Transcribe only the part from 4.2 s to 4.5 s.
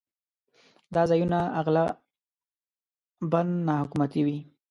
وي.